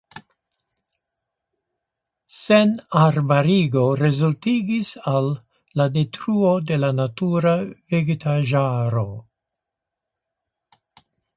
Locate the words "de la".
6.71-6.91